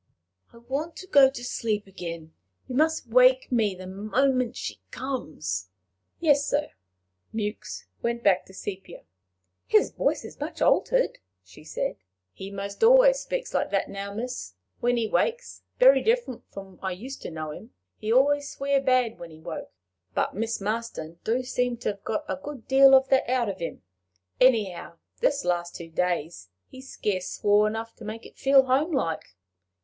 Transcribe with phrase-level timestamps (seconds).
[0.51, 2.33] "I want to go to sleep again.
[2.67, 5.69] You must wake me the moment she comes."
[6.19, 6.69] "Yes, sir."
[7.31, 9.03] Mewks went back to Sepia.
[9.67, 11.97] "His voice is much altered," she said.
[12.33, 16.93] "He most always speaks like that now, miss, when he wakes very different from I
[16.93, 17.71] used to know him!
[17.99, 19.69] He'd always swear bad when he woke;
[20.15, 23.59] but Miss Marston do seem t' 'ave got a good deal of that out of
[23.59, 23.83] him.
[24.39, 29.35] Anyhow, this last two days he's scarce swore enough to make it feel home like."